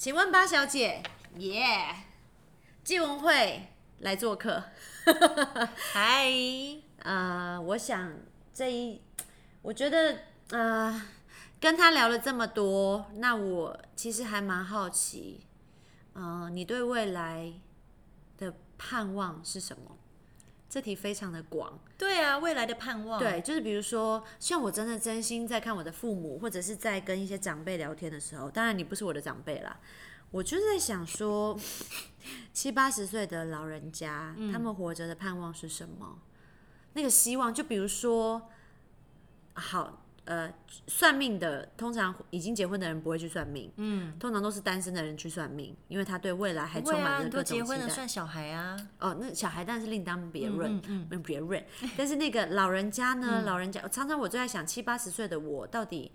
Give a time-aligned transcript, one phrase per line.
[0.00, 1.02] 请问八小姐，
[1.36, 1.94] 耶，
[2.82, 3.68] 纪文慧
[3.98, 4.64] 来做客。
[5.92, 6.26] 嗨，
[7.00, 8.10] 呃，我想
[8.50, 9.02] 这一，
[9.60, 10.20] 我觉得
[10.52, 11.02] 呃，
[11.60, 15.46] 跟他聊了这么多，那我其实还蛮好奇，
[16.14, 17.52] 呃，你对未来
[18.38, 19.98] 的盼望是什么？
[20.70, 21.78] 这题非常的广。
[21.98, 23.18] 对啊，未来的盼望。
[23.18, 29.78] 对，就是比如说，像我真的真心在看我的父母，或者是在跟一些长辈聊天的时候，当然你不是我的长辈啦，
[30.30, 31.58] 我就是在想说，
[32.52, 36.20] 七八十岁的老人家，他们活着的盼望是什么？
[36.92, 38.48] 那个希望，就比如说，
[39.54, 40.04] 好。
[40.30, 40.48] 呃，
[40.86, 47.58] 算命的通常已经结婚的人不会去算命，嗯，通常都是单身的人去算命，因为他对未来还充满着各种期待。
[47.58, 51.60] 结婚的算小孩啊，哦，那小孩当然是另当别论，嗯，别论。
[51.96, 56.12] 但是那个老人家呢，老人家常常我就在想，七八十岁的我到底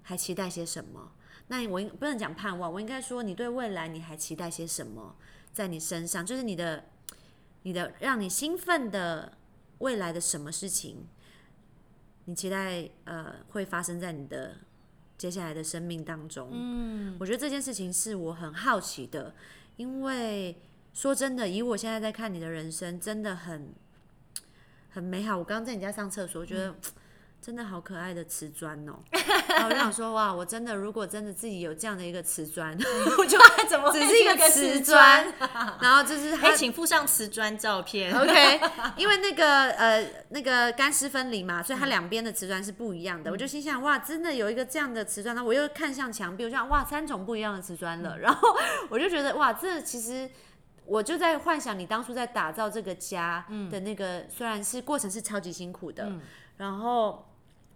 [0.00, 1.12] 还期待些什么？
[1.48, 5.14] 那我不能讲盼望，我应该说你对未来你还期待些什么？
[5.52, 6.84] 在你身上，就是你的
[7.64, 9.36] 你的让你兴奋的
[9.80, 11.06] 未来的什么事情？
[12.24, 14.56] 你期待呃会发生在你的
[15.18, 16.48] 接下来的生命当中？
[16.52, 19.34] 嗯，我觉得这件事情是我很好奇的，
[19.76, 20.56] 因为
[20.92, 23.74] 说真的，以我现在在看你的人生，真的很
[24.90, 25.38] 很美好。
[25.38, 26.74] 我刚刚在你家上厕所，我觉得。
[27.42, 28.94] 真的好可爱的瓷砖哦！
[29.48, 32.72] 然后我就想说，哇，我真的如果真的自己有这样的一个瓷砖，
[33.18, 33.36] 我就
[33.68, 35.26] 怎么只是一个瓷砖，
[35.80, 38.16] 然后就是哎，请附上瓷砖照片。
[38.16, 38.60] OK，
[38.96, 43.32] 因为那个呃那个干湿分离嘛，所以它两边的瓷砖是不一样的。
[43.32, 48.16] 我就心想，哇，真的有一个这样的瓷砖，那我又看向墙壁，我想，哇，三种不一样的瓷砖了。
[48.22, 48.56] 然后
[48.88, 50.30] 我就觉得，哇，这其实
[50.86, 56.08] 我就在幻想你当初在打造这个家的那个，虽然是过程是超级辛苦的，
[56.58, 57.26] 然后。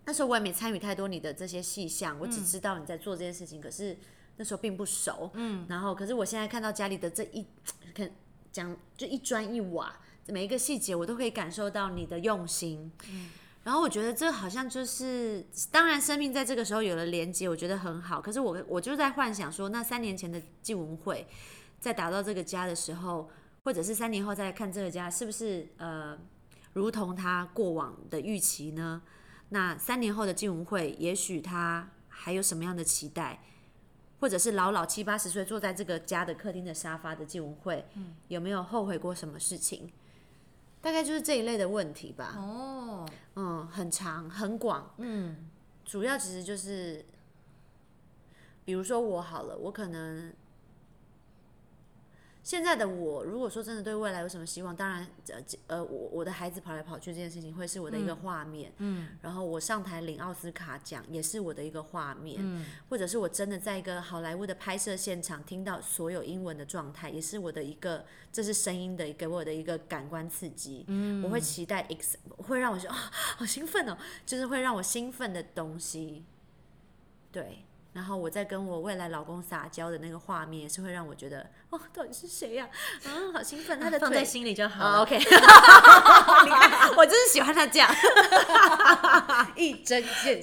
[0.06, 3.98] 那时候我也没参与太多你的这些细项，我只知道你在做这件事情，可是
[4.36, 5.30] 那时候并不熟。
[5.34, 7.44] 嗯，然后可是我现在看到家里的这一，
[7.92, 8.08] 看
[8.52, 9.92] 讲就一砖一瓦，
[10.28, 12.90] 每一个细节我都可以感受到你的用心。
[13.10, 13.30] 嗯，
[13.64, 18.20] 然后我觉得这好像就是，当然生命在这个时候有了连接，我觉得很好。
[18.20, 21.26] 可是我我就在幻想说，那三年前的纪文慧
[21.80, 23.28] 在打造这个家的时候，
[23.64, 26.16] 或者是三年后再看这个家，是不是呃，
[26.74, 29.02] 如同他过往的预期呢？
[29.50, 33.40] 那三年后的金文会，也许他还有什么样的期待，
[34.20, 37.86] 或者是老老七八十岁坐在这个家的客厅的沙发的金文会，
[38.28, 39.92] 有没有后悔过什么事情？
[40.80, 42.34] 大概就是这一类的问题吧。
[42.36, 45.48] 哦，嗯，很长很广，嗯，
[45.84, 47.04] 主要其实就是，
[48.64, 50.32] 比如说我好了，我可能。
[52.46, 76.24] 现在的我，如果说真的对未来有什么希望，当然，呃，呃，我我的孩子跑来跑去这件事情会是我的一个画面，嗯，然后我上台领奥斯卡奖也是我的一个画面，嗯，或者是我真的在一个好莱坞的拍摄现场听到所有英文的状态，也是我的一个，这是声音的给我的一个感官刺激，嗯，我会期待 x 会让我说啊，好兴奋哦，就是会让我兴奋的东西，
[77.32, 77.64] 对。
[77.96, 82.68] 然后我在跟我未来老公撒娇的那个画面，也是会让我觉得，哦，到底是谁呀？
[83.06, 83.80] 啊，好兴奋！
[83.80, 85.00] 他的放在心里就好。
[85.00, 87.90] OK， 你看，我就是喜欢他这样，
[89.56, 90.42] 一针见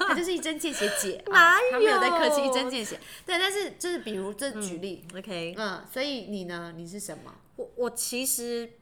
[0.00, 1.70] 他就是一针见血姐， 哪有？
[1.70, 2.98] 他没有在客气，一针见血。
[3.24, 6.72] 对，但是就是比如这举例，OK，嗯，所以你呢？
[6.76, 7.32] 你是什么？
[7.54, 8.72] 我我其实，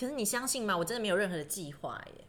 [0.00, 0.74] 可是你相信吗？
[0.78, 2.24] 我真的没有任何的计划耶。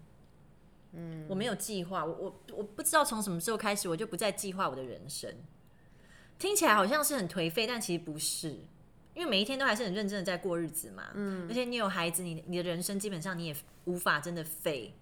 [0.96, 5.34] 嗯，我没有计划，我我我不知道从什么时候开始，我就不再计划我的人生。
[6.38, 8.50] 听起来好像是很颓废，但其实不是，
[9.14, 11.04] 因为每一天都还是很认真的在过日子嘛。
[11.14, 14.94] 嗯，而且你有孩子，你你的人生基本上你也无法真的废。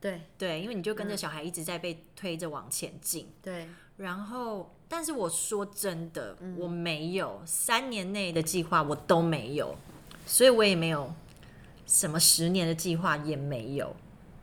[0.00, 3.28] 对对，因为你就跟着小孩一直在被推着往前进。
[3.42, 3.68] 对，
[3.98, 9.76] 然后，但是我说真的，我没有三年内的计划，我都没有，
[10.24, 11.12] 所以我也没有
[11.84, 13.94] 什么十年的计划，也没有。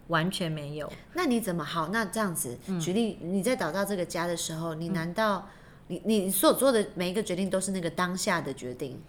[0.07, 0.92] 完全没有。
[1.13, 1.89] 那你怎么好？
[1.89, 5.48] 那这样子举例，你在找到这个家的时候，你难道
[5.88, 9.01] 你你所做的每一个决定都是那个当下的决定？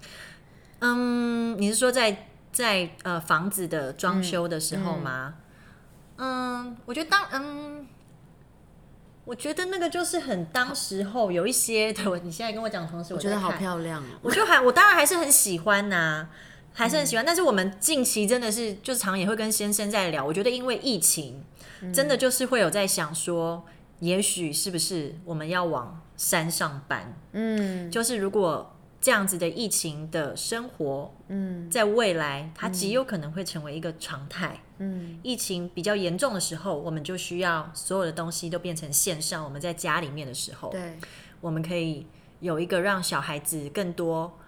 [0.81, 5.35] 嗯，你是说在在呃房子的装修的时候吗？
[6.17, 7.87] 嗯，我觉得当嗯，
[9.25, 12.19] 我觉得那个就是很当时候有一些 的。
[12.21, 14.07] 你现在跟我讲同时，我觉得好漂亮哦。
[14.23, 16.29] 我就还我当然还是很喜欢呐。
[16.73, 20.25] 还是很喜欢，但是我们近期真的是就是常也会跟先生在聊。
[20.25, 21.43] 我觉得因为疫情，
[21.93, 23.65] 真的就是会有在想说，
[24.01, 27.17] 也许是不是我们要往山上搬？
[27.33, 34.61] 嗯，就是如果这样子的疫情的生活，嗯，在未来它极有可能会成为一个常态。
[34.79, 39.45] 嗯，疫情比较严重的时候，我们就需要所有的东西都变成线上。
[39.45, 40.97] 我们在家里面的时候，对，
[41.41, 42.07] 我们可以
[42.41, 44.39] 有一个让小孩子更多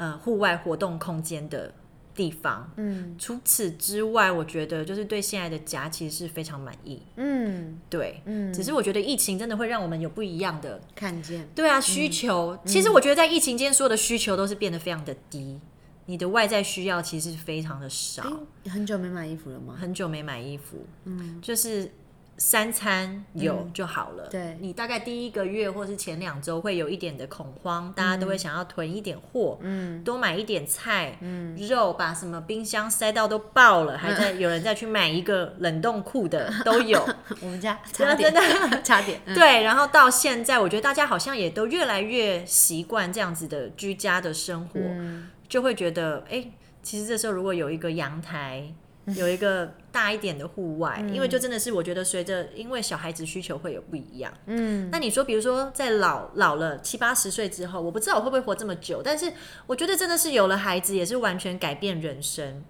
[0.00, 1.72] 呃户外活动空间的
[2.14, 2.72] 地方。
[2.76, 3.14] 嗯。
[3.18, 7.00] 除此之外，我觉得就是对现在的家其实是非常满意。
[7.16, 7.78] 嗯。
[7.88, 15.60] 对，嗯，只是我觉得疫情真的会让我们有不一样的看见，对啊，需求、其实我觉得在疫情间，所有的需求都是变得非常的低，
[16.06, 18.24] 你的外在需要其实非常的少。
[18.62, 19.76] 你，很久没买衣服了吗？
[19.78, 21.90] 很久没买衣服，嗯，就是
[22.40, 24.26] 三餐有就好了。
[24.30, 24.56] 对。
[24.60, 30.02] 你大概第一个月或是前两周会有一点的恐慌，大家都会想要囤一点货，嗯。
[30.02, 37.06] 多买一点菜，嗯，肉把什么冰箱塞到都爆了，还在有人再去买一个冷冻库的 都有。
[37.42, 39.34] 我们家 差点，真 的差点，嗯。
[39.34, 45.28] 对，然后到现在，我觉得大家好像也都越来越习惯这样子的居家的生活，嗯。
[45.46, 46.50] 就会觉得，哎、
[46.82, 48.72] 其实这时候如果有一个阳台，
[49.16, 54.32] 有一个大一点的户外，因为就真的是我觉得随着因为小孩子需求会有不一样。
[54.46, 59.32] 嗯，那你说，比如说在老老了七八十岁之后，我不知道我会不会活这么久，但是
[59.66, 62.62] 我觉得真的是有了孩子，也是完全改变人生，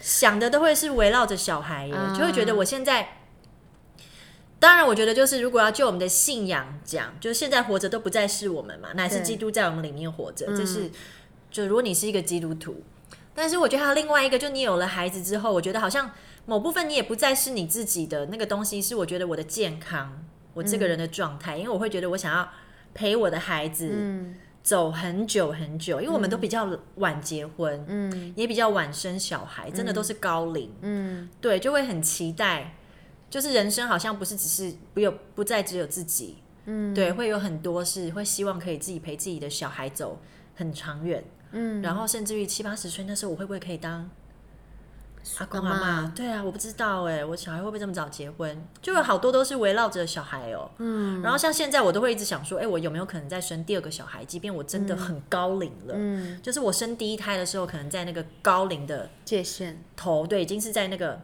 [0.00, 3.08] 想的都会是围绕着小孩耶，就会觉得我现在。
[4.58, 10.46] 当然，我觉得就是如果要就我们的信仰讲，就是现在活着都不再是我们嘛，乃是基督在我们里面活着。
[10.56, 10.90] 这是
[11.50, 12.82] 就如果你是一个基督徒，
[13.36, 16.10] 但是我觉得还有另外一个，就你有了孩子之后，我觉得好像
[16.46, 20.24] 某部分你也不再是你自己的那个东西，是我觉得我的健康，
[20.54, 22.48] 我这个人的状态，因为我会觉得我想要
[22.94, 24.34] 陪我的孩子嗯。
[24.62, 28.32] 走很久很久，因为我们都比较晚结婚，嗯。
[28.34, 31.28] 也比较晚生小孩，真的都是高龄，嗯。
[31.40, 32.74] 对，就会很期待，
[33.30, 40.20] 就是人生好像不是只是不有不再只有自己，嗯，对，会有很多是会希望可以自己陪自己的小孩走
[40.56, 41.22] 很长远，
[41.52, 44.08] 嗯，然后甚至于七八十岁那时候，我会不会可以当
[45.38, 46.12] 阿公阿妈？
[46.14, 48.64] 对啊，我不知道哎，我小孩会不会这么早结婚？
[48.80, 50.70] 就有好多都是围绕着小孩哦。
[50.78, 54.24] 嗯然后像现在，我都会一直想说，哎，我有没有可能再生第二个小孩？
[54.24, 61.20] 即便我真的很高龄了，嗯就是我生第一胎的时候，可能在那个高龄的界限，头，对，已经是在那个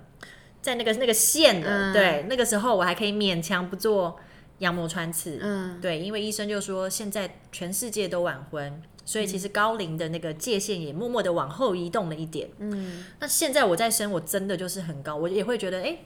[0.61, 1.93] 在那个那个线了。
[1.93, 4.19] 嗯对，那个时候我还可以勉强不做
[4.63, 5.39] 羊膜穿刺。
[5.43, 12.49] 嗯对，因为医生就说现在全世界都晚婚，所以其实高龄的那个界限也默默的往后移动了一点。
[12.59, 15.99] 嗯那现在我再生，我真的就是很高，我也会觉得，哎、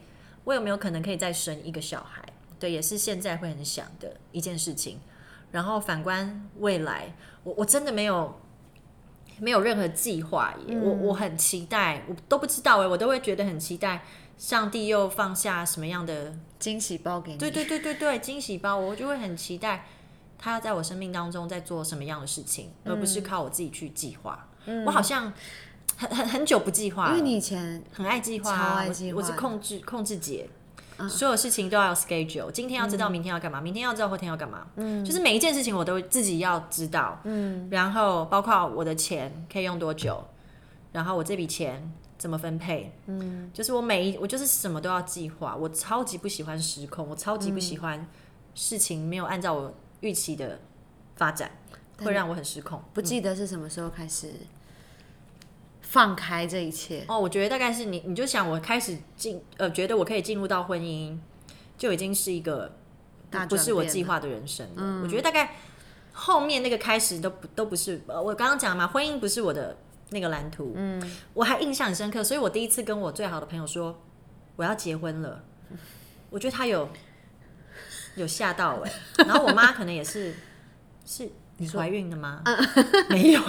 [0.43, 2.23] 我有没有可能可以再生一个小孩？
[2.59, 4.99] 对，也是现在会很想的一件事情。
[5.51, 8.41] 然后反观未来，我我真的没有
[9.39, 14.03] 没有任何计划耶，我我很期待，我都不知道哎，我都会觉得很期待，
[14.37, 19.85] 上帝又放下什么样的惊喜包给你，对对对对对，惊喜包，我就会很期待
[20.37, 24.47] 他要在我生命当中在做什么样的事情，而不是靠我自己去计划。
[24.85, 25.33] 我好像
[25.95, 29.19] 很很很久不计划，因为你以前很爱计划、超啊，爱计划。
[29.19, 30.47] 我我是控制控制节。
[31.07, 40.23] 所有事情都要 schedule，今天要知道明天要干嘛，明天要知道后天要干嘛，嗯，就是每一件事情我都自己要知道，嗯，然后包括我的钱可以用多久，
[40.91, 48.07] 然后我这笔钱怎么分配，嗯，就是我每一我就是什么都要计划，我超级不喜欢失控，我超级不喜欢
[48.55, 50.59] 事情没有按照我预期的
[51.15, 51.51] 发展，
[51.99, 52.81] 会让我很失控。
[52.93, 54.31] 不记得是什么时候开始
[55.81, 61.17] 放开这一切，哦，我觉得大概是你，你就想我开始进呃，觉得我可以进入到婚姻，
[61.77, 62.75] 就已经是一个
[63.29, 65.01] 大不是我计划的人生了。
[65.03, 65.55] 我觉得大概
[66.13, 69.77] 后面那个开始都不都不是，呃，我刚刚讲了嘛，婚姻不是我的
[70.09, 70.73] 那个蓝图。
[70.75, 71.01] 嗯，
[71.33, 74.03] 我还印象很深刻，所以我第一次跟我最好的朋友说
[74.55, 75.43] 我要结婚了，
[76.29, 76.89] 我觉得他有
[78.15, 78.91] 有吓到哎、
[79.25, 80.35] 然后我妈可能也是
[81.05, 81.29] 是。
[81.59, 82.43] 你怀孕了吗？
[83.09, 83.41] 没有。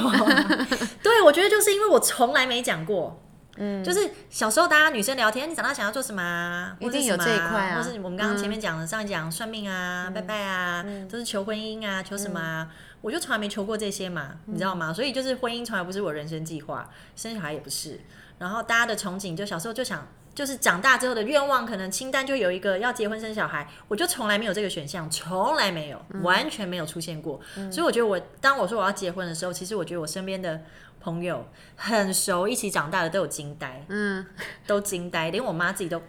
[1.03, 3.23] 对，我觉得就是因为我从来没讲过，
[3.59, 6.77] 嗯，就是小时候大家女生聊天，你长大想要做什么啊？
[6.79, 12.71] 一定有这一块啊或是我们刚刚前面讲的，上一讲算命啊、拜拜啊，都是求婚姻啊，求什么啊？
[13.01, 14.93] 我就从来没求过这些嘛，你知道吗？
[14.93, 18.01] 所以就是婚姻从来不是我人生计划，生小孩也不是。
[18.39, 20.07] 然后大家的憧憬，就小时候就想，
[20.39, 27.41] 就是长大之后的愿望，可能清单就有一个要结婚生小孩，我就从来没有这个选项，从来没有，完全没有出现过。
[27.73, 30.63] 所以我觉得我当我说我要结婚的时候，其实我觉得我身边的
[31.01, 34.25] 朋友很熟，一起长大的都有惊呆，嗯。
[34.65, 36.01] 都惊呆，连我妈自己都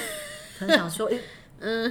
[0.60, 1.18] 很想说，诶
[1.60, 1.90] 嗯，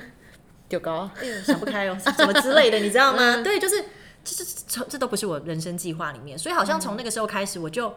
[0.68, 3.42] 丢高，哎想不开哦，什么之类的，你知道吗？
[3.42, 3.84] 对，就是
[4.24, 7.92] 这这这这都不是我人生计划里面，所以好像从那个时候开始，我就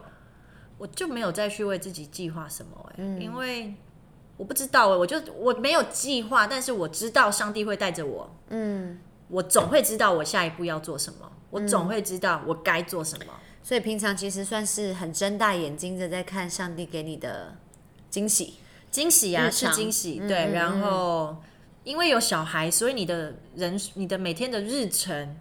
[0.77, 3.73] 我就没有再去为自己计划什么哎、因为
[4.37, 8.99] 我不知道哎、我就我没有计划，但是我知道上帝会带着我，嗯，
[9.29, 13.25] 我总会知道我下一步要做什么，我总会知道我该做什么。
[13.61, 17.55] 所以平常其实算是很睁大眼睛的在看上帝给你的
[18.09, 18.55] 惊喜，
[18.91, 20.37] 惊喜啊，是惊喜，嗯对。
[20.37, 21.37] 嗯然后
[21.85, 25.35] 因为有小孩，所以你的人，你的每天的日程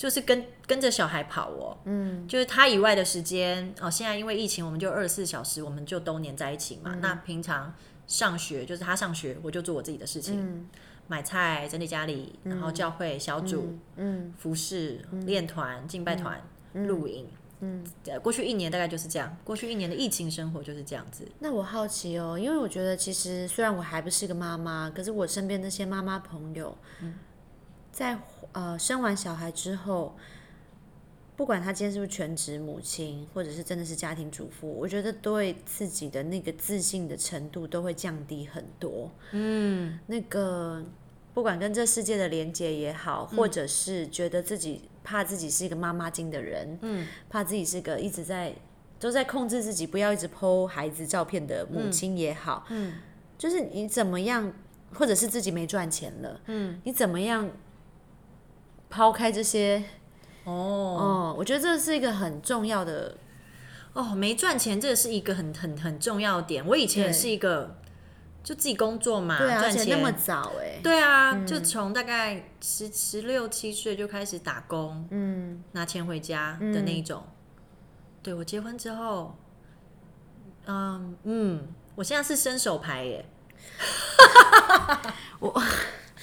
[0.00, 6.96] 就是跟跟着小孩跑哦，嗯，就是他以外的时间哦，现在因为疫情，我们就二十四小时，我们就都黏在一起嘛。
[7.02, 7.74] 那平常
[8.06, 10.66] 上学就是他上学，我就做我自己的事情，
[11.06, 16.40] 买菜、整理家里，然后教会小组、嗯，服饰、练团、敬拜团、
[16.72, 17.28] 露营。
[17.62, 17.84] 嗯，
[18.22, 19.36] 过去一年大概就是这样。
[19.44, 21.28] 过去一年的疫情生活就是这样子。
[21.40, 26.74] 那我好奇哦，因为我觉得其实虽然我还不是个妈妈，可是我身边那些妈妈朋友，
[27.92, 28.18] 在
[28.52, 30.14] 呃生完小孩之后，
[31.36, 39.10] 不管她今天是不是全职母亲，或者是真的是家庭主妇，我觉得对自己的那个自信的程度都会降低很多。
[39.32, 40.84] 嗯，那个
[41.34, 44.82] 不管跟这世界的连接也好，或者是觉得自己。
[45.02, 48.54] 怕自己是一个妈妈精的人，嗯，怕自己是个一直在
[49.00, 52.92] 都在控制自己，不要一直剖孩子照片的母亲也好，嗯，
[53.38, 54.52] 就是你怎么样，
[54.92, 57.50] 或者是自己没赚钱了，嗯，你怎么样
[58.90, 59.82] 抛开这些？
[60.44, 63.16] 哦哦，我觉得这是一个很重要的。
[63.94, 66.66] 哦，没赚钱，这是一个很很很重要点。
[66.66, 67.76] 我以前也是一个。
[68.42, 77.22] 就自己工作嘛，赚钱那么早哎，对啊，就从大概十十六七岁就开始打工，嗯，拿钱回家的那一种。
[78.22, 79.36] 对我结婚之后，
[80.64, 83.26] 嗯嗯，我现在是伸手牌耶，
[85.38, 85.62] 我。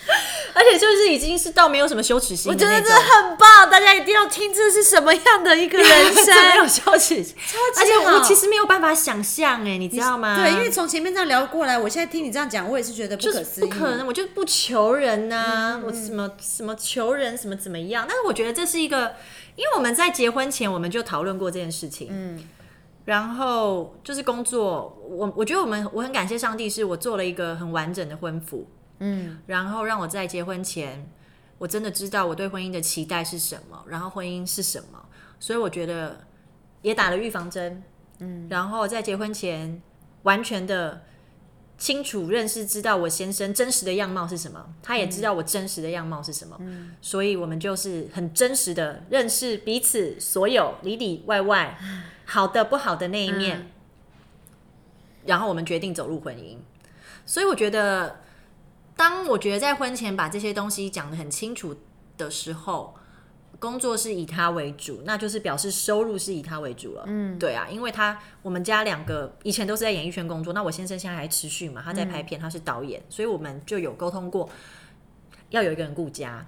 [0.53, 7.35] 而且就是已经是到没有什么羞耻心，我觉得这很棒，大家一定要听这是什么样的一个人生，没有羞耻心，
[7.77, 10.35] 而且我其实没有办法想象，哎，你知道吗？
[10.35, 18.05] 对，因为从前面这样聊过来，我现在听你这样讲，我也是觉得不可思议，不可能，我就不求人呐，我什么什么求人什么怎么样？
[18.07, 19.15] 但是我觉得这是一个，
[19.55, 22.43] 因为我们在结婚前我们就讨论过这件事情，嗯，
[23.05, 28.67] 然后就是工作，我我觉得我们我很感谢上帝，是我做了一个很完整的婚服。
[28.99, 31.07] 嗯，然后让我在结婚前，
[31.59, 35.05] 我真的知道我对婚姻的期待是什么，然后婚姻是什么，
[35.39, 36.25] 所以我觉得
[36.81, 37.83] 也打了预防针。
[38.19, 39.79] 嗯，然后在结婚前
[40.23, 41.03] 完全的
[41.77, 46.57] 清楚认识，知道我先生真实的样貌是什么，他也知道我真实的样貌是什么。
[46.59, 51.77] 嗯，所以我们就是很真实的认识彼此所有里里外外
[52.25, 53.69] 好的不好的那一面，
[55.25, 56.57] 然后我们决定走入婚姻。
[57.25, 58.21] 所以我觉得。
[58.97, 61.75] 当我觉得在婚前把这些东西讲得很清楚
[62.17, 62.95] 的时候，
[63.59, 67.03] 工作是以他为主，那就是表示收入是以他为主了。
[67.07, 74.49] 嗯，对啊，因为他我们家两个以前都是在演艺圈工作，那我先生现在还持续嘛，他在拍片，他是导演，所以我们就有沟通过，
[75.51, 76.45] 要有一个人顾家。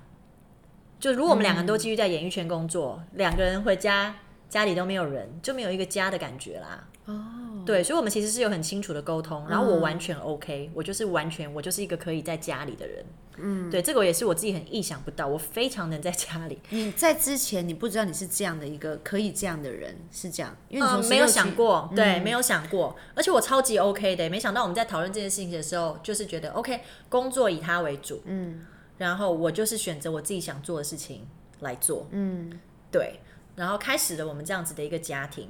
[0.99, 4.15] 就如果我们两个人都继续在演艺圈工作，两个人回家
[4.49, 6.88] 家里都没有人，就没有一个家的感觉啦。
[7.05, 13.03] 哦，对，所以，我们其实是有很清楚的沟通，然后我完全 OK，我就是完全，我就是一个可以在家里的人。
[13.41, 16.59] 嗯，对，这个也是我自己很意想不到，我非常能在家里。
[16.69, 28.59] 你在之前，你不知道你是这样的一个可以这样的人，是这样，因为没有想过，对，没有想过，而且我超级 OK 的，没想到我们在讨论这件事情的时候，就是觉得 OK，工作以他为主，嗯，
[28.97, 31.25] 然后我就是选择我自己想做的事情
[31.61, 32.59] 来做，嗯，
[32.91, 33.21] 对，
[33.55, 35.49] 然后开始了我们这样子的一个家庭，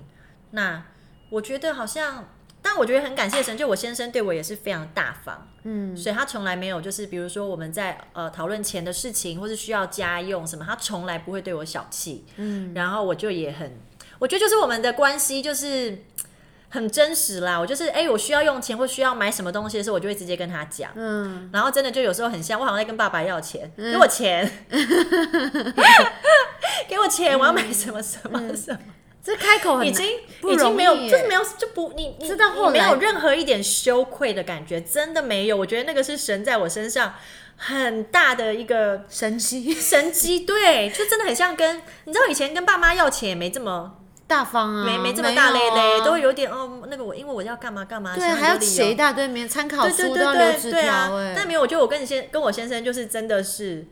[0.52, 0.86] 那。
[1.30, 2.28] 我觉得好像，
[2.62, 13.80] 但我觉得很感谢神，就我先生对我也是非常大方，嗯，所以他从来没有就是，比如说我们在呃讨论钱的事情，或是需要家用什么，他从来不会对我小气，嗯，然后我就也很，
[14.20, 16.04] 我觉得就是我们的关系就是
[16.70, 17.60] 很真实啦。
[17.60, 24.52] 我就是哎，我需要用钱或需要买什么东西的时候，我就会直接跟他讲，嗯，然后真的就有时候很像，我好像在跟爸爸要钱，给我钱，
[26.88, 28.80] 给我钱，我要买什么什么什么。
[29.22, 30.08] 这开口已经
[30.44, 35.58] 已经没有，就是没有就不你知道后没有任何一点羞愧的感觉，真的没有。
[35.58, 37.14] 我觉得那个是神在我身上
[37.58, 53.86] 很大的一个神机，神机对，就真的很像跟你知道以前跟爸妈要钱也没这么大方啊，没没这么大咧咧，都会有点哦那个我因为我要干嘛干嘛，对，还要写一大堆没参考书都要留纸条哎，但没有，我觉得我跟你先跟我先生就是真的是。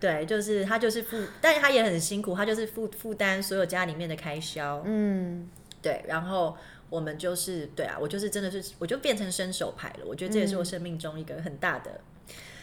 [0.00, 4.82] 对，就是他就是负，但是他也很辛苦，他就是负负担所有家里面的开销。
[4.86, 5.46] 嗯，
[5.82, 6.56] 对，然后
[6.88, 10.06] 我们就是对啊，我就是真的是，我就变成伸手牌了。
[10.06, 12.00] 我觉得这也是我生命中一个很大的，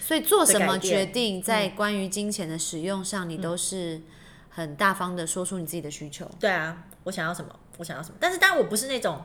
[0.02, 4.02] 所以做什么决定，在关于金钱的使用上，你都是
[4.50, 6.30] 很大方的说出你自己的需求。
[6.40, 9.22] 对啊，我想要什么，我想要什么，但是当然我不是那种。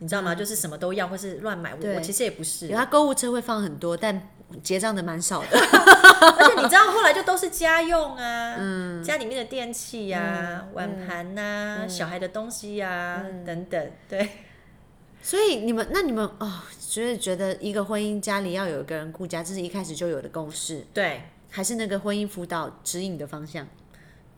[0.00, 0.32] 你知道吗？
[0.32, 1.74] 就是什么都要，或是乱买。
[1.74, 2.68] 我其实也不是。
[2.68, 4.28] 他购物车会放很多，但
[4.62, 5.48] 结账的蛮少的。
[5.58, 13.90] 而且你知道，后来就都是家用啊，嗯，家里面的电器呀、碗盘呐、小孩的东西呀等等。
[14.08, 14.28] 对。
[15.22, 20.86] 所以你们，那你们哦，就是觉得一个婚姻家里要有一个人顾家，这是一开始就有的公式。
[20.94, 21.22] 对。
[21.50, 23.66] 还是那个婚姻辅导指引的方向。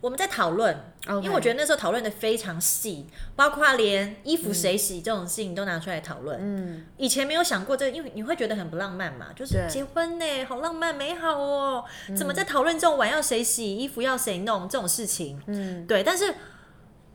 [0.01, 0.75] 我们在讨论。
[1.07, 6.37] 因为我觉得那时候讨论的非常细，包括连衣服谁洗这种事情都拿出来讨论。
[6.39, 11.83] 嗯，以前没有想过这，因为你会觉得很不浪漫嘛，就是结婚呢，好浪漫美好哦，
[12.15, 15.41] 怎么在讨论这种碗要谁洗、衣服要谁弄这种事情？
[15.47, 16.03] 嗯，对。
[16.03, 16.35] 但是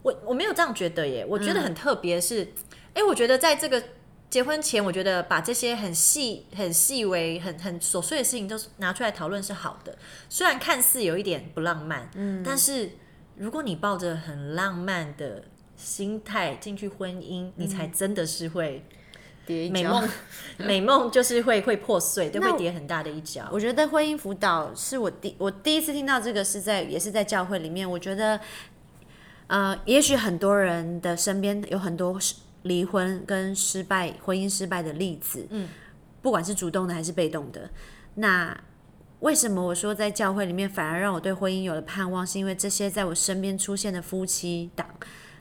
[0.02, 2.48] 我我没有这样觉得耶，我觉得很特别是，
[2.92, 3.80] 哎，我觉得在这个
[4.28, 9.96] 结婚前，我觉得把这些很细、很细微、很很琐碎的事情都拿出来讨论是好的，
[10.28, 12.90] 虽然看似有一点不浪漫，嗯，但是。
[13.38, 15.44] 如果你抱着很浪漫的
[15.76, 18.82] 心态进去婚姻，你才真的是会
[19.46, 20.08] 美梦，
[20.56, 23.46] 美梦就是会会破碎， 都会跌很大的一跤。
[23.52, 27.86] 我觉得婚姻辅导是我第我第一次听到这个是在也是在教会里面。
[27.90, 28.40] 我觉得，
[29.48, 32.18] 呃，也许很多人的身边有很多
[32.66, 35.68] 离婚跟失败婚姻失败的例子，嗯，
[36.22, 37.70] 不管是主动的还是被动的，
[38.14, 38.56] 那。
[39.20, 42.24] 为什么我说在教会里面反而让我对婚姻有了盼望？
[42.24, 44.86] 是因为这些在我身边出现的夫妻档，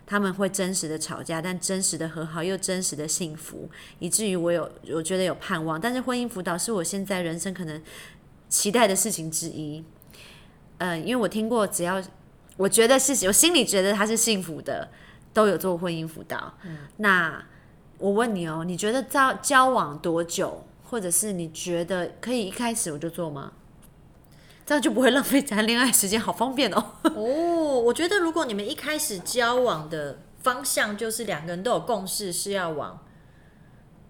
[0.07, 5.79] 他们会真实的吵架，但真实的和好又真实的幸福，以至于我有我觉得有盼望。
[5.79, 7.79] 但是婚姻辅导是我现在人生可能
[8.47, 9.83] 期待的事情之一。
[10.77, 12.01] 嗯，因为我听过，只要
[12.55, 14.89] 我觉得是我心里觉得他是幸福的，
[15.35, 16.53] 都有做婚姻辅导。
[16.63, 17.45] 嗯，那
[17.97, 23.51] 我问你哦，你觉得交交往多久，或者是你觉得可以一开始我就做吗？
[24.65, 26.83] 这样就不会浪费谈恋爱时间，好方便哦。
[27.03, 32.99] 哦，我觉得如果你们一开始交往的方向就是两个人都有共识是要往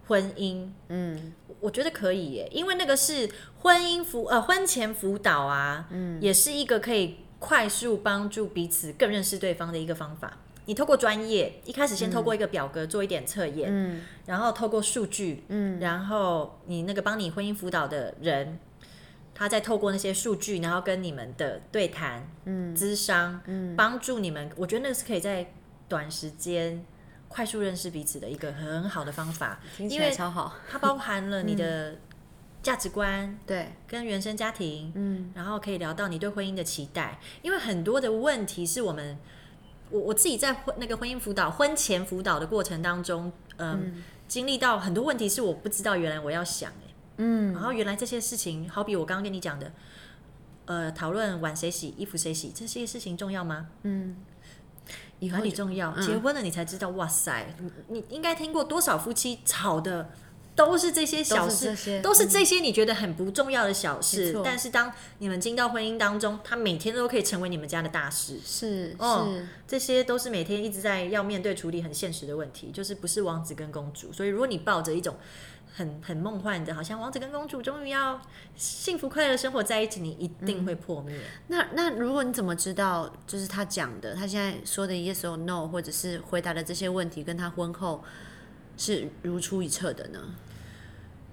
[0.08, 3.30] 婚姻，嗯，我觉得可以耶，因为那个是
[3.64, 10.38] 婚姻辅呃婚前辅导啊，嗯，也是一个可以快速帮助彼此更认识对方的一个方法。
[10.66, 18.60] 你透过专业，一开始先透过一个表格做一点测验，嗯，然后透过数据，嗯，然后你那个帮你婚姻辅导的人。
[19.38, 24.50] 他在透过那些数据，然后跟你们的对谈、嗯，咨商，嗯，帮助你们。
[24.56, 25.52] 我觉得那个是可以在
[25.90, 26.82] 短时间
[27.28, 29.60] 快速认识彼此的一个很好的方法。
[29.76, 30.56] 听起来超好。
[30.70, 31.98] 它包含了你的
[32.64, 37.20] 价值观，对，跟原生家庭，嗯，然后可以聊到你对婚姻的期待。
[37.42, 39.18] 因为很多的问题是我们，
[39.90, 46.72] 我我自己在婚那个婚姻辅导、婚前辅导的过程当中，嗯，经历到很多问题是我不知道原来我要想。
[47.18, 49.72] 嗯，然后原来这些事情，好比我刚刚跟你讲的，
[50.66, 53.68] 呃，讨论碗谁洗、衣服谁洗，这些事情重要吗？
[53.84, 54.18] 嗯，
[55.22, 55.98] 哪里重要？
[56.02, 57.56] 结婚了你才知道，哇塞，
[57.88, 60.10] 你应该听过多少夫妻吵的
[60.56, 68.40] 都是这些小事，都是这些你觉得很不重要的小事，但是当你们进到婚姻当中，他每天都可以成为你们家的大事。
[68.46, 69.28] 是，哦，
[69.68, 74.14] 这些都是每天一直在要面对处理很现实的问题，就是不是王子跟公主。
[74.14, 75.18] 所以如果你抱着一种
[75.76, 78.22] 很很梦幻的，好像王子跟公主终于要
[78.56, 81.20] 幸福快乐生活在一起，你一定会破灭。
[81.48, 88.02] 那那如果你怎么知道，就是他讲的，他现在说的 yes or no，或者是回答的这些问题，跟他婚后
[88.78, 90.20] 是如出一辙的呢？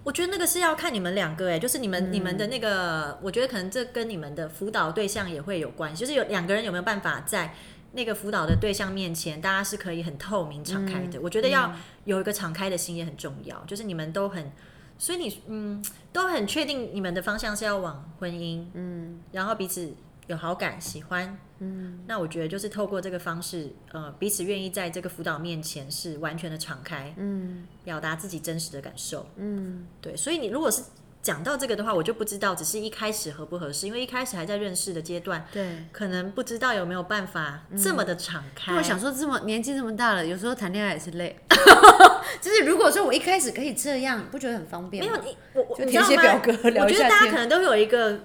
[0.05, 7.55] 我觉得那个是要看你们两个，哎，就是你们你们的那个，我觉得可能这跟你们的辅导对象也会有关系，就是有两个人有没有办法在。
[7.94, 11.20] 那个辅导的对象面前，大家是可以很透明、敞开的。
[11.20, 11.70] 我觉得要
[12.07, 13.62] 有一个敞开的心也很重要。
[13.66, 14.50] 就是你们都很，
[14.96, 19.92] 所以你嗯都很确定你们的方向是要往婚姻，嗯，然后彼此
[20.33, 30.16] 有好感、喜欢，嗯，那我觉得就是透过这个方式，呃，彼此愿意在这个辅导面前是完全的敞开，嗯，表达自己真实的感受，嗯，对。
[30.16, 30.83] 所以你如果是。
[31.23, 38.75] 讲到这个的话，我就不知道，只是一开始合不合适，因为一开始还在认识的阶段，对，可能不知道有没有办法这么的敞开。
[38.75, 41.38] 我想说，这么年纪这么大了，有时候谈恋爱也是累。
[42.42, 45.05] 就是如果说我一开始可以这样，不觉得很方便？
[45.05, 48.18] 没有你，我我填些表格，聊一下我觉得大家可能都有一个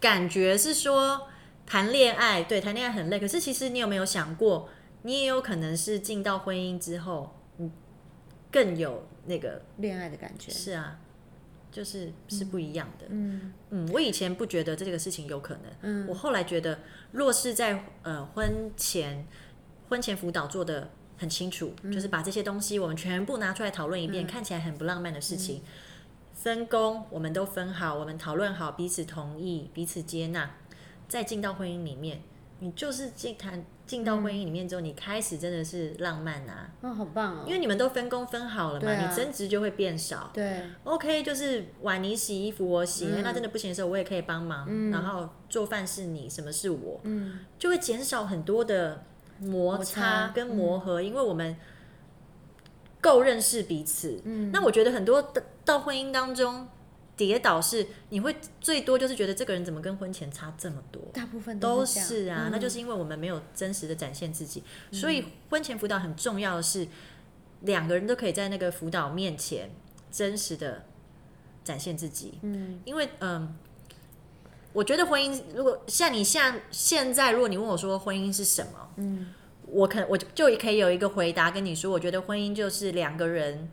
[0.00, 1.28] 感觉是说，
[1.66, 3.18] 谈恋爱对谈恋爱很累。
[3.18, 4.68] 可是其实你有没有想过，
[5.02, 7.70] 你也有可能是进到婚姻之后，嗯，
[8.50, 10.50] 更有那个恋爱的感觉。
[10.50, 10.98] 是啊。
[11.70, 16.78] 就是是不一样的，嗯嗯，我以前不觉得这个事情有可能，嗯，我后来觉得，
[17.12, 19.26] 若是在呃婚前
[19.90, 25.62] 婚前辅导做的很清楚，就是把这些东西我们全部拿出来讨论一遍，看起来很不浪漫的事情，
[26.40, 30.48] 分工我们都分好，我们讨论好，彼此同意，彼此接纳，
[31.08, 32.22] 再进到婚姻里面，
[32.60, 33.64] 你就是进谈。
[33.88, 36.70] 进到婚姻里面之后，你开始真的是浪漫啊！
[36.82, 37.44] 哦，好棒哦！
[37.46, 40.30] 因为你们都分工分好了嘛，你争执就会变少。
[40.34, 44.90] 对，OK，就是碗你洗，衣服我洗，那真的不行的时候，我也可以帮忙。
[44.90, 47.00] 然后做饭是你，什么是我？
[47.04, 49.02] 嗯，就会减少很多的
[49.38, 51.56] 摩擦跟磨合，因为我们
[53.08, 54.20] 够认识彼此。
[54.24, 55.32] 嗯，那我觉得很多
[55.64, 56.68] 到婚姻当中
[57.16, 62.50] 跌倒是你会最多就是觉得这个人怎么跟婚前差这么多，大部分都是啊，嗯。
[62.52, 66.86] 那就是因为我们没有真实的展现自己，所以婚前辅导很重要的是
[67.62, 69.70] 两个人都可以在那个辅导面前
[70.10, 70.84] 真实的
[71.64, 73.56] 展现自己，嗯，因为嗯。
[74.74, 79.32] 我觉得婚姻，如果像你像现在，如果你问我说婚姻是什么，嗯，
[79.70, 83.68] 我可我就可以有一个回答跟你说，我觉得婚姻就是两个人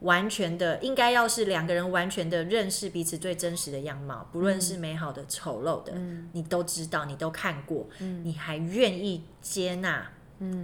[0.00, 5.92] 完全的，应该要是两个人完全的认识彼此最真实的样貌，不论是美好的、丑陋的，
[6.32, 10.10] 你都知道，你都看过，你还愿意接纳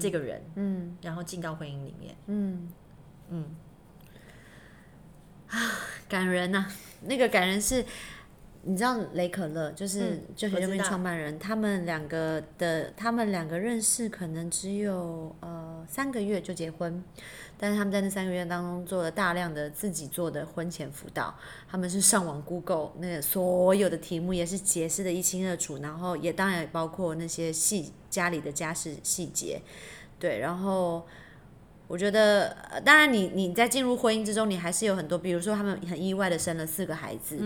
[0.01, 0.97] 这个人，嗯。
[1.03, 2.69] 然后进到婚姻里面，嗯。
[3.31, 3.57] 嗯，
[5.49, 5.59] 啊
[6.07, 6.67] 感人呐、
[7.01, 7.83] 那个感人是，
[8.67, 17.05] 你知道雷可乐就是嗯就学创办人，他们两个的他们两个认识可能只有呃三个月就结婚，
[17.59, 21.35] 但是他们在那三个月当中做了大量的自己做的婚前辅导，
[21.71, 29.61] 他们是上网 Google 那个所有的题目也是解释的一清二楚，然后也当然也包括那些细家里的家事细节，
[30.19, 31.07] 对，然后。
[31.87, 37.39] 我觉得，呃当然你你在进入婚姻之中，你还是有很多，比如说他们很意外的生了四个孩子，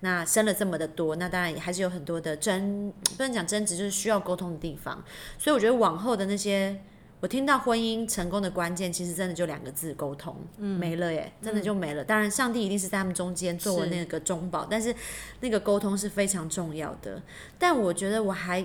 [0.00, 5.02] 那生了这么的多，那当然也还是有很多的争，不能讲争执，就是需要沟通的地方。
[5.38, 6.78] 所以我觉得往后的那些，
[7.20, 12.04] 我听到婚姻成功的关键，其实真的就两个字：沟通，没了耶，真的就没了。
[12.04, 14.94] 当然，上帝一定是在他们中间作为那个中保，但是
[15.40, 17.22] 那个沟通是非常重要的。
[17.58, 18.64] 但我觉得我还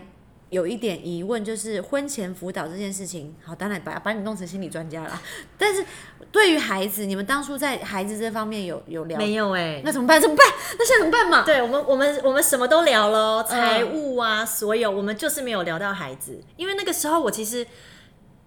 [0.51, 5.21] 有一点疑问，就是婚前辅导这件事情，好，当然把把你弄成心理专家了。
[5.57, 5.83] 但是
[6.29, 10.21] 对于孩子，你们当初在孩子这方面有有聊，没有哎、那怎么办？
[10.21, 10.45] 怎么办？
[10.77, 11.45] 那现在怎么办嘛？
[11.45, 17.65] 对我们，我们我们什么都聊了，财务啊，所有我们就是没有聊到孩子，因为那个时候我其实，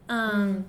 [0.09, 0.62] 嗯，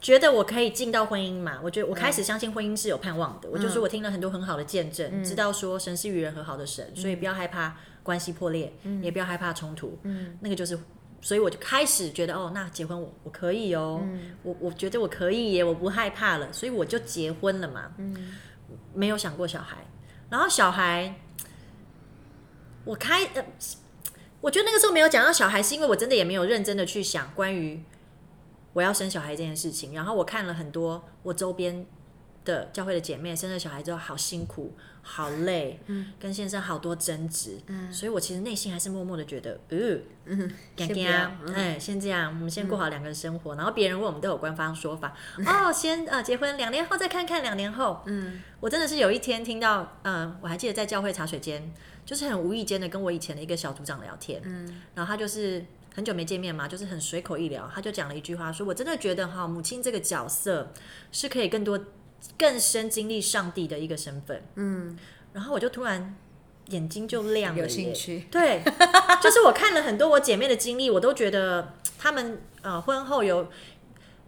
[0.00, 7.76] 觉得我可以进到婚姻嘛，我觉得我开始相信婚姻是有盼望的，我就说我听了很多很好的见证，知道说神是与人和好的神，所以不要害怕
[8.08, 9.02] 关系破裂，嗯。
[9.02, 10.78] 也不要害怕冲突，嗯，那个就是。
[11.20, 14.00] 所以我就开始觉得，哦，那结婚我我可以哦，
[14.44, 18.14] 我我觉得我可以耶，我不害怕了，所以我就结婚了嘛，嗯，
[18.94, 19.78] 没有想过小孩，
[20.30, 21.12] 然后小孩，
[22.84, 23.44] 我开呃，
[24.40, 27.82] 我觉得那个时候没有讲到小孩，是因为我真的也没有认真的去想关于
[28.72, 29.92] 我要生小孩这件事情。
[29.92, 31.84] 然后我看了很多我周边
[32.48, 36.12] 的教会的姐妹生了小孩之后好辛苦、好累，嗯。
[36.18, 37.92] 跟先生好多争执，嗯。
[37.92, 41.54] 所以我其实内心还是默默的觉得，呃，嗯， 先不要嗯。
[41.54, 43.54] 哎，先这样，我们先过好两个人生活。
[43.54, 45.14] 然后别人问我们都有官方说法，
[45.46, 51.72] 哦，先呃结婚，两年后再看看，两年后，嗯，我真的是有一天听到，嗯、我还记得在教会茶水间。
[52.08, 55.62] 就是很无意间的跟我以前的一个小组长聊天，嗯，然后他就是
[55.94, 60.72] 很久没见面嘛，就是很随口一聊，他就讲了一句话，说我真的觉得哈，母亲这个角色
[61.12, 61.78] 是可以更多、
[62.38, 64.98] 更深经历上帝的一个身份，嗯，
[65.32, 66.16] 然后我就突然
[66.68, 68.62] 眼睛就亮了，有兴，趣，对，
[69.22, 73.48] 就是我看了很多我姐妹的经历，我都觉得她们呃婚后有。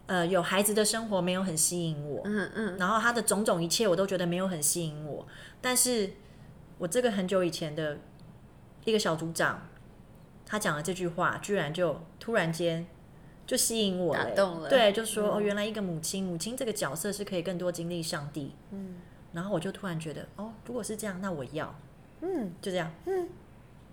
[0.07, 5.25] 呃，有孩子的生活没有很吸引我，嗯嗯，然后她的种种一切我都觉得没有很吸引我，
[5.61, 6.11] 但是
[6.79, 7.97] 我这个很久以前的
[8.83, 9.69] 一个小组长，
[10.45, 12.85] 他讲了这句话，居然就突然间
[13.45, 14.69] 就吸引我了打动了。
[14.69, 18.53] 对，就说、哦，原来一个母亲，母亲这个角色是可以更多经历上帝。
[18.71, 18.95] 嗯，
[19.33, 21.73] 然后我就突然觉得，哦，如果是这样，那我要，
[22.21, 22.53] 嗯。
[22.61, 22.91] 就这样。
[23.05, 23.29] 嗯，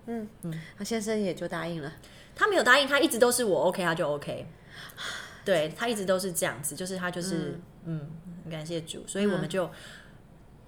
[0.05, 0.85] 嗯，嗯。
[0.85, 1.93] 先生也就答应了。
[2.35, 4.45] 他没有答应，他一直都是我 OK，他就 OK。
[5.43, 8.09] 对他一直都是这样子，就是他就是嗯。
[8.43, 9.69] 很感谢主，所以我们就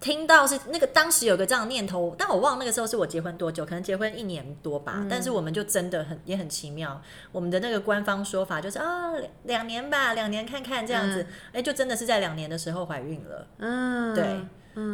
[0.02, 5.06] 听到是那个当时有个这样的念头，但我忘了那个时候是我结婚多久，可能结婚一年多吧。
[5.08, 7.00] 但是我们就真的很也很奇妙，
[7.32, 13.48] 我们的那个官方说法就是啊两两年吧，两年看看这样子，哎、就真的是在两年的时候怀孕了。
[13.60, 14.42] 嗯，对，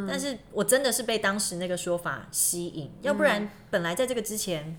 [0.05, 4.77] 但是我真的是被当时那个说法吸引，要不然本来在这个之前，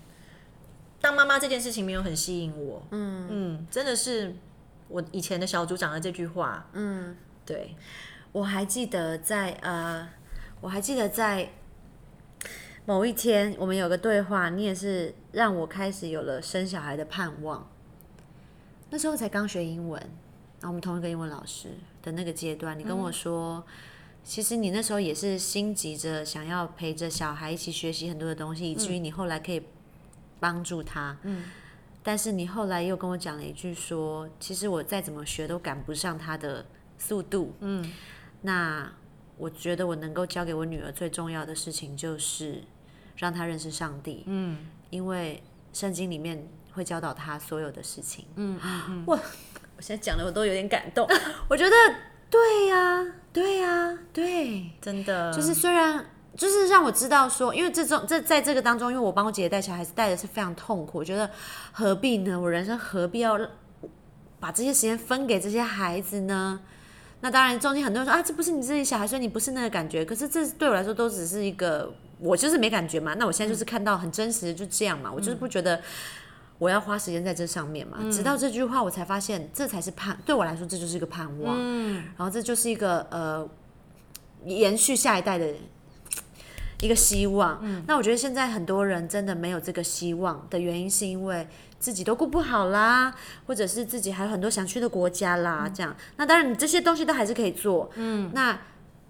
[1.01, 2.85] 当妈妈这件事情没有很吸引我。
[2.91, 4.35] 嗯嗯，真的是
[4.89, 6.69] 我以前的小组长的这句话。
[6.73, 7.75] 嗯，对，
[8.31, 10.07] 我还记得在呃，
[10.61, 11.49] 我还记得在
[12.85, 17.69] 某一天我们有个对话，你也是让我开始有了生小孩的盼望。
[18.89, 20.01] 那时候才刚学英文，
[20.59, 21.69] 然后我们同一个英文老师
[22.01, 23.63] 的那个阶段，你跟我说，
[24.23, 29.61] 其实你那时候也是心急着想要陪着小孩一起学习很多的东西，以至于你后来可以
[30.39, 31.17] 帮助他。
[31.23, 31.45] 嗯。
[32.01, 36.65] 但是你后来又跟我讲了一句说，其实我再怎么学都赶不上他的
[36.97, 37.53] 速度。
[37.59, 37.91] 嗯。
[38.41, 38.91] 那
[39.39, 42.61] 我觉得我能够教给我女儿最重要的事情就是
[43.15, 44.23] 让她认识上帝。
[44.27, 44.57] 嗯。
[44.89, 48.25] 因为圣经里面会教导她所有的事情。
[48.35, 49.03] 嗯嗯嗯。
[49.07, 49.19] 哇，
[49.77, 51.07] 我现在讲的我都有点感动。
[51.49, 51.75] 我觉得
[52.29, 54.69] 对呀、对呀、对。
[54.81, 61.29] 真的就是虽然就是让我知道说，因为这种这在这个当中，因为我帮我姐姐带小孩子带的是非常痛苦，我觉得
[61.71, 62.39] 何必呢？
[62.39, 63.39] 我人生何必要
[64.39, 66.61] 把这些时间分给这些孩子呢？
[67.21, 70.05] 那当然，中间很多人说啊，这不是你自己小孩，所以你不是那个感觉。
[70.05, 73.13] 可是这对我来说都只是一个，我就是没感觉嘛。
[73.15, 75.11] 那我现在就是看到很真实的，就这样嘛。
[75.11, 75.81] 我就是不觉得
[76.57, 77.97] 我要花时间在这上面嘛。
[78.09, 81.57] 直到这句话，我才发现这才是盼，对我来说这就是一个盼望。
[81.59, 83.45] 嗯然后这就是一个呃，
[84.45, 85.53] 延续下一代的
[86.81, 87.61] 一个希望。
[87.85, 91.45] 那我觉得现在很多人真的没有这个希望的原因，是因为。
[91.79, 93.15] 自己都顾不好啦，
[93.47, 95.95] 或者是自己还有很多想去的国家啦，这样。
[96.17, 97.89] 那当然，你这些东西都还是可以做。
[97.95, 98.29] 嗯。
[98.33, 98.59] 那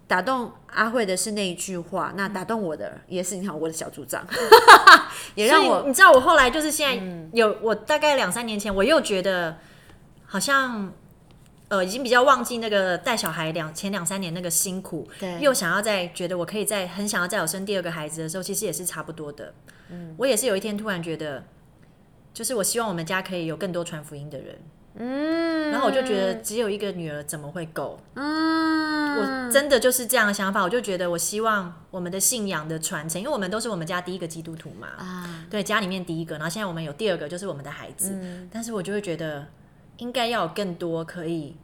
[0.08, 4.26] 打动阿慧的是那一句话，那打动我的也是你好我的小组长，
[5.36, 9.58] 也让我你知道我后来就是现在有我大概两三年前我又觉得
[10.26, 10.92] 好像
[11.68, 19.54] 呃已经比较忘记那个带小孩两前两三年那个辛苦，对，又想要再觉得我可以再很想要再有生第二个孩子的时候，其实也是差不多的。
[19.90, 21.44] 嗯，我也是有一天突然觉得。
[22.40, 24.58] 就是我希望我们家可以有更多传福音的人，
[24.96, 28.00] 嗯，然后我就觉得只有一个女儿怎么会够？
[28.14, 38.18] 嗯，我真的就是这样的想法，我就觉得我希望我们的信仰的传承，因为我们都是我们家第一个基督徒嘛，啊，对，家里面第一个，然后现在我们有第二个，就是我们的孩子，
[38.50, 39.46] 但是我就会觉得
[39.98, 41.58] 应该要有更多可以。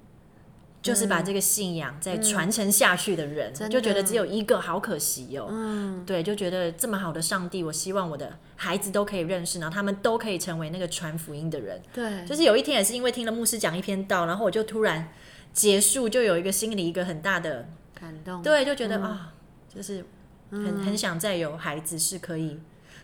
[0.85, 5.47] 就是把这个信仰再传承下去的人，就觉得只有一个，好可惜哦。
[5.49, 11.81] 嗯，对，就觉得这么好的上帝，我希望我的孩子都可以认识，然后他们都可以成为那个传福音的人。
[11.91, 15.11] 对，就是有一天也是因为听了牧师讲一篇道，然后我就突然
[15.51, 17.67] 结束，就有一个心里一个很大的
[17.99, 18.43] 感动。
[18.43, 19.33] 对，就觉得啊，
[19.67, 20.05] 就是
[20.51, 22.59] 很很想再有孩子是可以，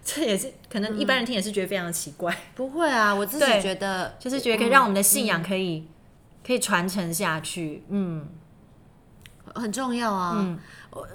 [0.05, 2.37] 这也是可能一般人听也是觉得非常的奇怪。
[2.53, 5.87] 不会啊，我自己觉得就是觉得可以让我们的信仰可以。
[6.51, 8.27] 可以传承下去，嗯，
[9.55, 10.35] 很重要啊。
[10.37, 10.59] 嗯，
[10.89, 11.07] 我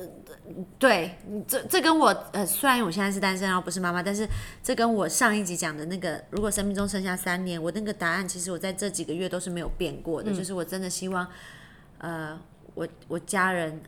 [0.79, 4.27] 对这这跟我呃，虽然我现在是单身，然后不是妈妈，但是
[4.63, 10.33] 这跟我上一集讲的那个，如果生命中剩下三年，我那个答案，其实我在这几个月都是没有变过的。
[10.33, 11.27] 就是我真的希望，
[11.99, 12.41] 呃，
[12.75, 13.83] 我我家人，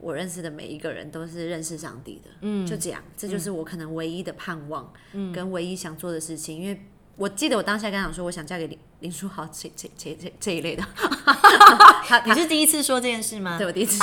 [0.00, 2.30] 我认识的每一个人都是认识上帝的。
[2.40, 6.80] 嗯，就这样，这就是我可能唯一的盼望，嗯，跟唯一想做的事情，因为。
[7.16, 10.82] 我记得我当下跟他讲说，我想嫁给林林书豪这这这这这一类的。
[12.06, 13.56] 他你是第一次说这件事吗？
[13.56, 13.98] 对，我第一次。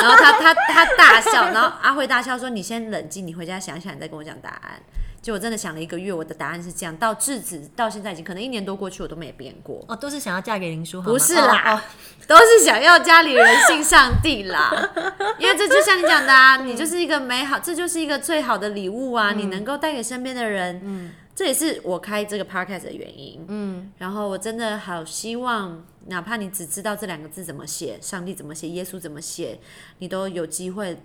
[0.00, 4.80] 然后他他他大笑，然后阿慧大笑说：“你先冷静，你回家想想，你再跟我讲答案。”
[5.20, 6.94] 就我真的想了一个月，我的答案是这样。
[6.98, 9.82] 到至此到现在已经可能一年多过去，我都没变过。
[9.88, 11.10] 哦，都是想要嫁给林书豪？
[11.10, 11.80] 不是啦，哦
[12.28, 14.70] 都是想要家里人信上帝啦。
[15.40, 19.32] 因为这就像你讲的啊，你就是一个美好，这就是一个最好的礼物啊！
[19.32, 21.12] 你能够带给身边的人，嗯。
[21.34, 23.44] 这也是我开这个 podcast 的原因。
[23.48, 29.58] 嗯，然后我真的好希望，哪怕你只知道这两个字怎么写，上帝怎么写，耶稣怎么写，
[29.98, 30.96] 你都有机会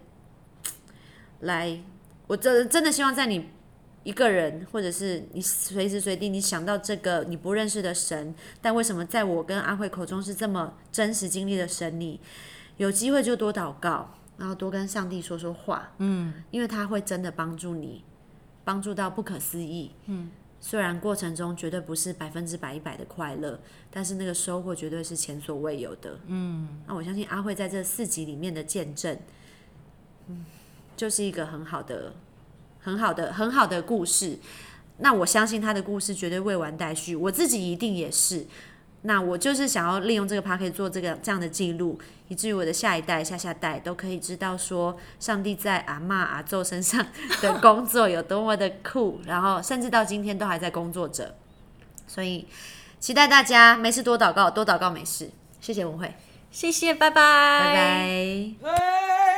[1.42, 1.82] 来。
[2.28, 3.50] 我真真的希望在你
[4.04, 12.00] 一个人，或者是你随时随地，你想到这个你不认识的神，但为什么在我跟阿慧口中是这么真实经历的神？
[12.00, 12.20] 你
[12.78, 15.92] 有机会就多祷告，然后多跟上帝说说话。
[15.98, 18.04] 嗯，因为他会真的帮助你。
[18.70, 20.30] 帮助到不可思议，嗯，
[20.62, 26.80] 虽然过程中绝对不是百分之百一百的快乐，但是那个收获绝对是前所未有的，嗯。
[26.86, 29.18] 那我相信阿慧在这四集里面的见证，
[30.28, 30.46] 嗯，
[30.96, 32.14] 就是一个很好的、
[32.80, 34.38] 很好的、很好的故事。
[35.00, 38.46] 那我相信他的故事绝对未完待续，我自己一定也是。
[39.04, 47.06] 那我就是想要利用这个 p a r k 做这个这样的记录，以至于我的下一代、下下代都可以知道说，上帝在阿妈阿宙身上
[47.42, 51.36] 的 工作有多么的酷，然后甚至到今天都还在工作着。
[52.08, 52.48] 所以
[53.00, 55.30] 期待大家没事多祷告，多祷告没事。
[55.62, 56.14] 谢谢文慧，
[56.52, 59.29] 谢谢，拜拜，拜拜。